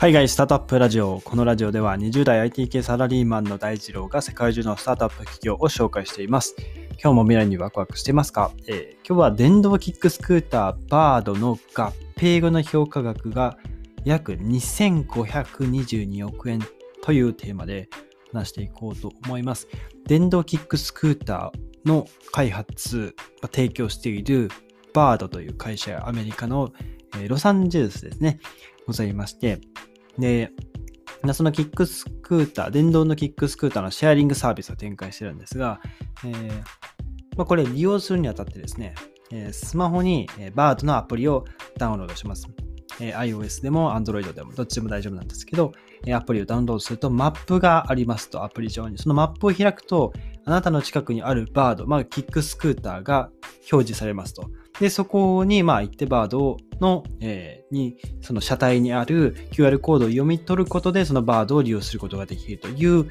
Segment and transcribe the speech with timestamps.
[0.00, 1.20] 海外スタートアップラジオ。
[1.20, 6.56] このラジオでは20代 IT 系サラリーマンの大二郎が世界中のスタートアップ企業を紹介しています。
[6.92, 13.58] 今日も未来にワクワクしていますか、えー、今日は電動キックスクーターバードの合併後の評価額が
[14.06, 16.60] 約2522億円
[17.02, 17.90] というテーマで
[18.32, 19.68] 話していこうと思います。
[20.06, 23.14] 電動キックスクーターの開発、
[23.52, 24.48] 提供している
[24.94, 26.72] バードという会社、アメリカの
[27.28, 28.40] ロサンゼルスですね、
[28.86, 29.60] ございまして、
[30.18, 30.52] で、
[31.32, 35.80] そのキックスクーター、電動のキックスクーターのシェアリングサービスを展開してるんですが、
[36.24, 36.48] えー
[37.36, 38.94] まあ、これ利用するにあたってですね、
[39.32, 41.44] えスマホにバードのアプリを
[41.78, 42.48] ダウンロードします。
[43.00, 45.72] え iOS でも Android でもどっちでも大丈夫なんですけど、
[46.12, 48.98] アプリをダウンロードするとマップがありますと、アプリ上に。
[48.98, 50.12] そのマップを開くと、
[50.44, 53.30] あなたの近くにあるバード、まあ、キックスクーターが
[53.72, 54.50] 表示されますと。
[54.80, 63.08] で、そこに、まあ、行ってバードをの、えー、に、その車体にある QR コードを読み取ることで、そのバードを利用することができるという、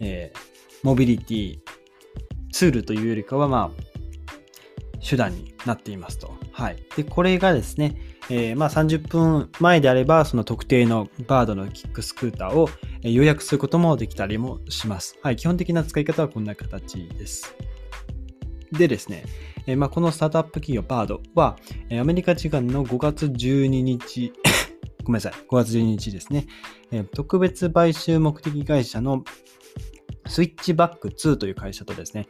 [0.00, 0.38] えー、
[0.82, 1.58] モビリティ
[2.52, 6.34] ツールというよりかは、まあ、手段になっていますと。
[6.52, 6.76] はい。
[6.96, 7.96] で、これがですね、
[8.28, 12.68] えー、まあ30分前であれば、その特定のバードのキックスクーターを
[13.02, 15.18] 予約することもできたりもします。
[15.22, 15.36] はい。
[15.36, 17.54] 基本的な使い方はこんな形です。
[18.72, 19.24] でですね、
[19.70, 21.56] え、まあ、このスタートアップ企業バードは、
[21.88, 24.32] えアメリカ時間の5月12日
[25.04, 26.46] ごめんなさい、5月12日ですね、
[26.90, 29.24] え、特別買収目的会社の
[30.30, 32.26] スイッチバック2という会社とですね、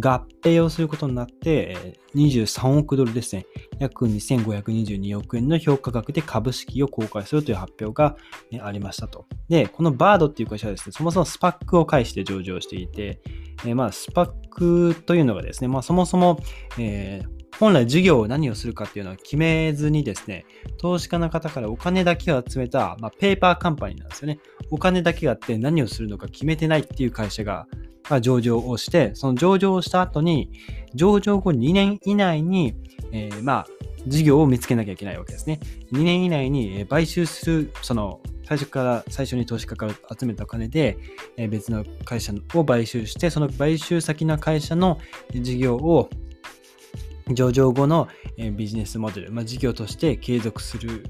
[0.00, 3.46] 合併をすることになって、23億ドルですね、
[3.78, 8.16] 約2522億円の評価額で株式を公開するという発表が
[8.62, 9.26] ありましたと。
[9.48, 13.20] で、このバードっていう会社はですね、そもそもスパックを介して上場していて、
[13.66, 16.40] えまあ、スパックというのがですね、まあ、そもそも、
[16.78, 20.44] えー本来事業を何をするかっていうのは決めずにですね、
[20.78, 24.38] 投資家の方からお金だけを集めた、まあ、ペーパーカンパニーなんですよね。
[24.70, 27.66] お金だけがあって何をするのか決めてないっていう会社が、
[28.08, 30.50] まあ、上場をして、その上場をした後に、
[30.94, 32.74] 上場後2年以内に、
[33.12, 33.66] えー、まあ、
[34.06, 35.60] 事業を見つけなきゃいけないわけですね。
[35.92, 40.98] 2年以内に買収する、その、最初から最初に投資家から集めたお金で、
[41.36, 44.98] え別の会社を買収して、その買収先の会社の
[45.32, 46.10] 事業を
[47.30, 48.08] 上場後の
[48.56, 51.04] ビジネスモデル、まあ、事業として継続する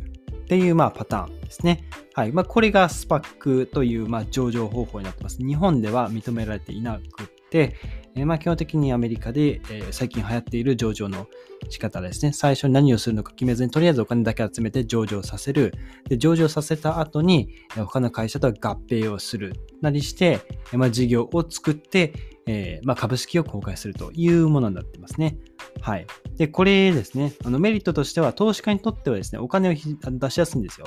[0.52, 1.84] っていうまあパターンですね。
[2.14, 2.32] はい。
[2.32, 5.38] まあ、これがスパックというまあ上場方法になってます。
[5.38, 7.76] 日本では認められていなくて、
[8.14, 11.26] えまあ基本的にアメリカで、え最近流行っている上場の
[11.70, 12.32] 仕方ですね。
[12.32, 15.72] 最初に何をするのか決めずに、とりあえずお金だけ集めて上場させる。
[16.08, 19.54] で、上場させた後に、他の会社と合併をする。
[19.80, 20.40] なりして、
[20.72, 22.12] まあ、事業を作って、
[22.47, 25.36] えー、まあ、株式を公開するというものになってますね。
[25.80, 26.06] はい。
[26.36, 30.86] で、これですね、あのメリットとしては、投資家にとってはですね、お金を出しやすいんですよ。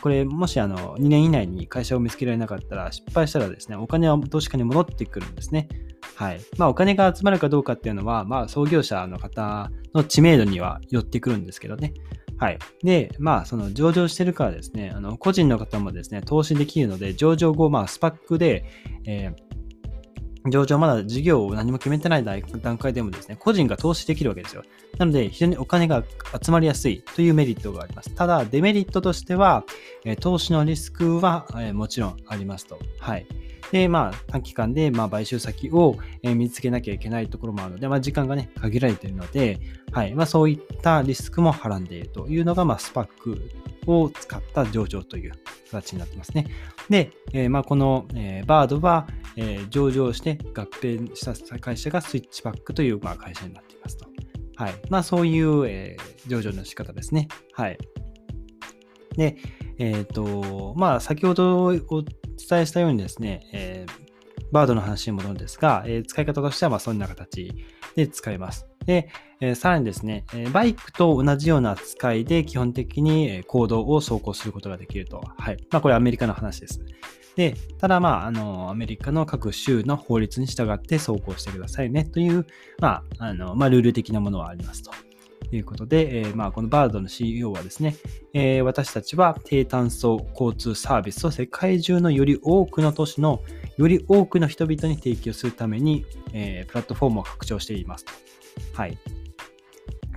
[0.00, 5.68] これ、もしあの2年以内に会社を見つけられなかったら、失敗したらですね、お金は投資家に戻ってくるんですね。
[6.14, 6.40] はい。
[6.56, 11.94] まあ、お金が集まるかどうかっていうのは、まあ、創業者の方の知名度には寄ってくるんですけどね。
[12.36, 12.58] はい。
[12.82, 18.64] で、まあ、その上場してるからですね、あの個人の方もですね、投資できるので、上場後、まあ、スパックで、
[19.06, 19.51] えー
[20.46, 24.64] 上場まだ事業を何も決めてない段階でもですね、個人が投資できるわけですよ。
[24.98, 26.02] なので、非常にお金が
[26.44, 28.14] 集まりやすいというメリットがあります。
[28.14, 29.64] ただ、デメリットとしては、
[30.20, 32.78] 投資のリスクはもちろんありますと。
[32.98, 33.26] はい。
[33.72, 39.58] で、まあ、短期間で、まあ、買収先をえ見つけなきゃいけないところもあるので、まあ、時間がね、限られているので、
[39.92, 40.14] はい。
[40.14, 43.50] まあ、そういったリスクもはらんでいるというのが、まあ、スパック
[43.86, 45.32] を使った上場という
[45.70, 46.46] 形になってますね。
[46.90, 54.06] で、えー、まあ、この、えー、バードは、えー、上場して合併した会社がスイッチバックという、まあ、会社になっていますと。
[54.56, 54.74] はい。
[54.90, 55.96] まあ、そういう、え、
[56.26, 57.26] 上場の仕方ですね。
[57.54, 57.78] はい。
[59.16, 59.38] で、
[59.78, 62.04] えっ、と、まあ、先ほどお
[62.36, 67.52] 伝えしたようにですね、えー、バードの話に戻るんですが、えー、使い方としては、ま、そんな形
[67.96, 68.66] で使えます。
[68.86, 69.08] で、
[69.40, 75.22] えー、さらにですね、えバイクと同じような扱いで基本的に行動を走行することができると。
[75.38, 75.56] はい。
[75.70, 76.80] まあ、これアメリカの話です。
[77.36, 82.46] で、ただまあ、あの、アメリカの各州の法律に従って走行してくださいねという、
[82.78, 84.90] まあ、あの、まあ、ルール的なものはありますと。
[85.56, 87.96] いうことで、えー、まあ、このバードの CEO はですね、
[88.32, 93.42] えー、私たちは低炭素交通サービスを世界中のより多くの都市の
[93.76, 98.12] より多くの人々に提供するために、えー、プラットフォームを拡張していますと。
[98.74, 98.98] はい。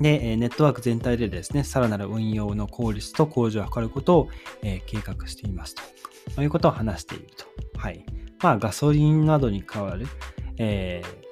[0.01, 4.29] で、ネットワーク全体でですね、さらなる運用の効率と向上を図ることを、
[4.61, 6.41] え計画していますと。
[6.41, 7.45] いうことを話していると。
[7.79, 8.05] はい。
[8.41, 10.07] まあ、ガソリンなどに代わる、
[10.57, 11.24] えー、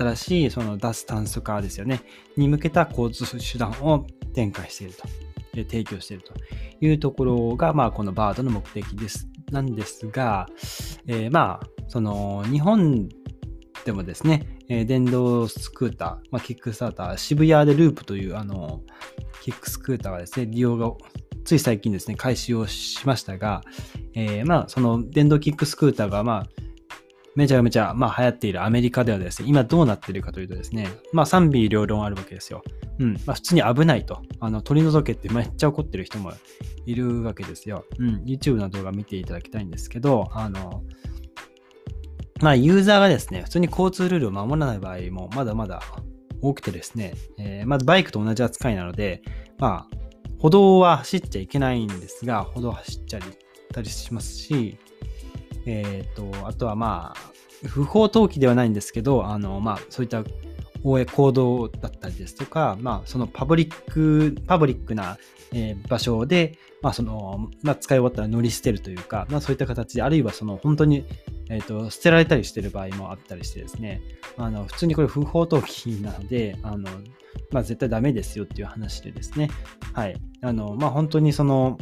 [0.00, 2.00] 新しいその脱炭素化ですよね、
[2.36, 5.08] に向けた交通手段を展開していると。
[5.52, 6.32] 提供していると。
[6.80, 9.28] いうところが、まあ、このバードの目的です。
[9.50, 10.46] なんですが、
[11.06, 13.08] えー、まあ、その、日本
[13.84, 18.82] でもですね、え、電動スクーター、まあ、キックスターター、渋谷でループという、あの、
[19.42, 20.92] キックスクーターがですね、利用が
[21.44, 23.62] つい最近ですね、開始をしましたが、
[24.14, 26.46] えー、まあ、その電動キックスクーターが、まあ、
[27.36, 32.62] めちゃめちゃ、まあ、流行っているアメリカではですね、今どうなっているかというとですね、まあ、賛否両論あるわけですよ。
[32.98, 33.14] うん。
[33.24, 34.20] まあ、普通に危ないと。
[34.40, 36.32] あの、取り除けってめっちゃ怒ってる人も
[36.86, 37.84] いるわけですよ。
[37.98, 38.22] うん。
[38.24, 40.82] YouTube の動画見ていただきたいんですけど、あの、
[42.40, 45.82] まあ、ユーザーがですね、普通に交通ルールを守らない場合もまだまだ
[46.40, 49.22] 多くてですね、えー、まずバイクと同じ扱いなので、
[49.58, 49.96] まあ、
[50.38, 53.22] 歩道は走っちゃいけないんですが、歩道走っちゃっ
[53.72, 54.78] たりしますし、
[55.66, 60.24] えっ、ー、と、あとはまあ、不法投棄ではないんですけど、あの、まあ、そういった
[60.82, 65.18] 大江行動だったりですとか、まあ、そのパブリック、パブリックな、
[65.52, 71.04] えー、場所で、まあ、その、まあ、使い終わったら乗り捨てるというか、まあ、そういった形で、あるいはその、本当に、
[71.50, 74.00] えっ、ー、と、捨てられたりしてる場合もあったりしてですね、
[74.38, 76.88] あの、普通にこれ不法投棄なので、あの、
[77.50, 79.50] まあ、絶対ダメですよっていう話でですね、
[79.92, 80.16] はい。
[80.40, 81.76] あの、まあ、本当にその、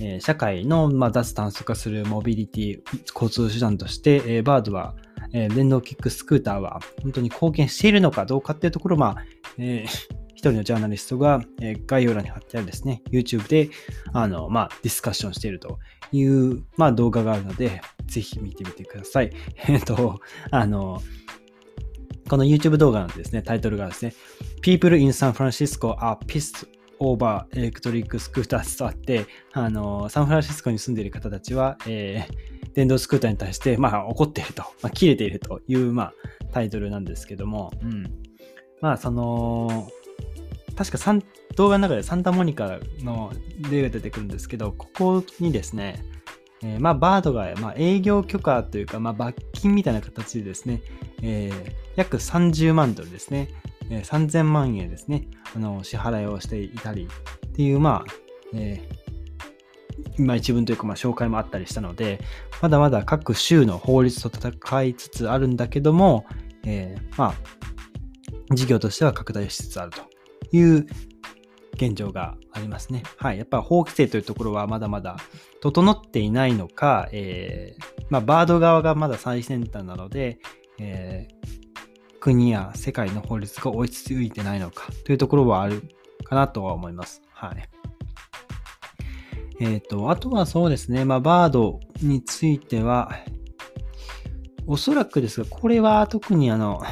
[0.00, 2.80] えー、社会の、まあ、脱炭素化するモビリティ、
[3.14, 4.94] 交通手段として、えー、バードは、
[5.32, 9.24] えー、電動キックスクーターは本当に貢献しているのかどうかっていうところ、まあ、
[9.58, 9.88] えー、
[10.34, 13.68] 一人のジャーナリストが、えー、概要欄に貼ってあるですね、YouTube で、
[14.12, 15.78] あの、まあ、ディスカッションしていると
[16.12, 19.32] いう、まあ、動画があるので、ぜひ見てみてください。
[19.68, 20.20] えっと、
[20.50, 21.02] あの、
[22.28, 24.14] この YouTube 動画のですね、タイトルがですね、
[24.62, 26.66] People in San Francisco are pissed
[27.00, 36.12] オーバーエレクトリックスクーターとあって、あの、サンフランシスコに住んでいる方たちは、えー、電動スクーターに対して、まあ、怒っていると、まあ、切れているという、まあ、
[36.52, 38.04] タイトルなんですけども、うん。
[38.82, 39.88] まあ、その、
[40.76, 41.22] 確かサン
[41.56, 43.32] 動画の中でサンタモニカの
[43.70, 46.04] 例が出てくるんですけど、ここにですね、
[46.62, 50.82] えー、まあ、バードが、まあ、営業許可というか、まあ、罰金みたいな形でですね、
[51.22, 53.48] えー、約30万ドルですね、
[53.90, 57.08] えー、3000万円ですね、あの、支払いをしていたり
[57.46, 58.12] っていう、まあ、
[58.54, 59.00] えー、
[60.18, 62.20] 今一文というか、まあ、紹介もあったりしたので、
[62.60, 66.26] まだまだ各州の法律と戦いつつあるんだけども、
[66.64, 67.34] えー、ま
[68.50, 70.02] あ、事業としては拡大しつつあると
[70.56, 70.86] いう
[71.80, 73.02] 現状がありますね。
[73.16, 73.38] はい。
[73.38, 75.16] やっぱ法規制というところはまだまだ
[75.62, 80.38] 整っていないのか、えー、まあ、バード側がまだ最先端なので、
[80.78, 85.82] えー、国や世界の法律が追いついてないのかというところはある
[86.24, 87.22] かなとは思います。
[87.32, 87.68] はい。
[89.60, 93.12] えっ、ー、と、あとはそうですね、まあ、バードについては、
[94.66, 96.82] おそらくですが、これは特にあの、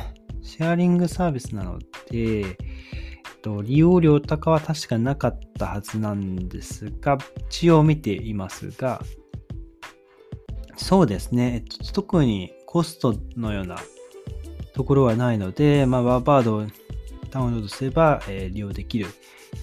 [0.42, 1.78] シェアリングサービスなの
[2.10, 2.56] で、
[3.48, 7.16] と、利用料高は確かなかったはずなんですが、
[7.48, 9.02] 一応見ていますが、
[10.76, 13.78] そうですね、えっと、特にコストのような
[14.74, 16.66] ところはないので、まあ、バードを
[17.30, 19.06] ダウンロードすれば、えー、利用できる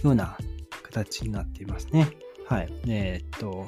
[0.03, 0.37] ような
[0.83, 2.09] 形になっていますね。
[2.47, 2.73] はい。
[2.87, 3.67] えー、っと、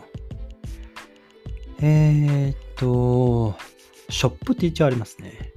[1.80, 3.56] えー、っと、
[4.10, 5.54] ショップって一応ありますね。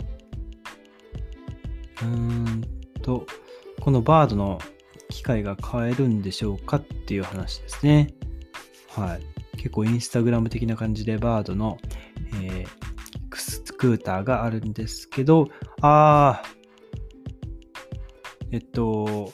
[2.03, 2.65] うーん
[3.03, 3.27] と、
[3.81, 4.59] このバードの
[5.09, 8.15] 機械が買えるんでしょうかっていう話ですね。
[8.89, 9.23] はい。
[9.57, 11.79] 結構インスタグラム的な感じでバードの、
[12.43, 15.49] えー、スクーターがあるんですけど、
[15.81, 16.61] あー、
[18.53, 19.33] えっと、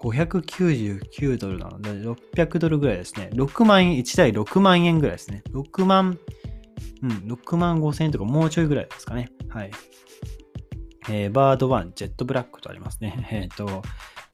[0.00, 3.30] 599ドルなので、600ドルぐらいですね。
[3.34, 5.42] 6万円、1台6万円ぐらいですね。
[5.52, 6.18] 6万、
[7.02, 9.30] うん、6万5千円とかもうちょいぐらいですかね。
[9.48, 9.70] はい。
[11.08, 13.26] えー、バード1、ジェットブラックとありますね。
[13.30, 13.82] えっ、ー、と、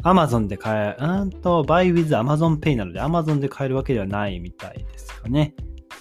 [0.02, 5.54] Amazon で買え、うんと、Buy with Amazon Pay なので Amazon で買えるわけではないみたいですかね。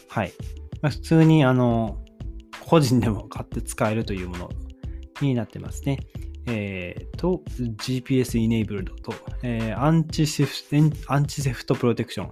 [0.08, 0.34] はい。
[0.82, 2.00] まあ、普通に、あの、
[2.66, 4.50] 個人でも買って使えるというもの
[5.22, 6.00] になってますね。
[6.46, 10.54] えっ、ー、と、GPS enabled と、えー、アンチセフ
[11.08, 12.32] アンチセフトプロテクション、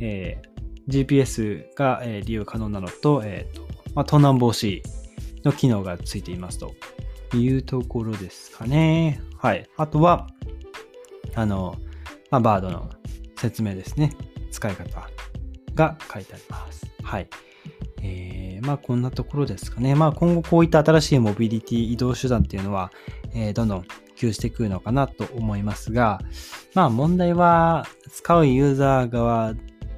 [0.00, 4.82] えー、GPS が、え、利用可能なのと、えっ、と、まあ、盗難防止
[5.44, 6.74] の機能がついていますと。
[7.36, 9.20] いうところですかね。
[9.36, 9.68] はい。
[9.76, 10.26] あとは、
[11.34, 11.76] あの、
[12.30, 12.90] まあ、バードの
[13.36, 14.12] 説明ですね。
[14.50, 15.08] 使い方
[15.74, 16.86] が書いてあります。
[17.02, 17.28] はい。
[18.02, 19.94] えー、まあこんなところですかね。
[19.94, 22.92] まあ今後こういった新しいモビリティ移動手段っていうのは、
[23.34, 26.20] えー、どんどん普及してくるのかなと思いますが、
[26.74, 29.54] まあ問題は使うユーザー側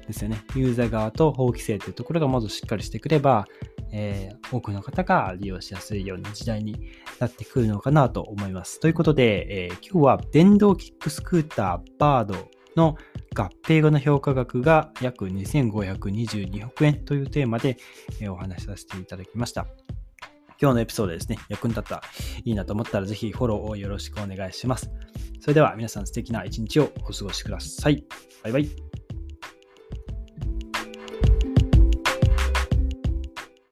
[0.07, 0.43] ですよね。
[0.55, 3.47] ユーザー側と法規制というところがまずしっかりしてくれば、
[3.93, 8.81] えー、多くの方が利用しやすいような時代になってくるのかなと思います。
[8.81, 12.35] ということで、えー、今日は電動キックスクーターバード
[12.77, 12.97] の
[13.35, 17.77] 合併後の評価額が約2522億円というテーマで
[18.21, 19.67] えお話しさせていただきました。
[20.61, 22.03] 今日のエピソードですね、役に立った
[22.45, 24.91] いいなと思ったらぜひフォローをよろしくお願いします。
[25.41, 28.05] それでは皆さん素敵な一日をお過ごしください。
[28.43, 29.00] バイバイ。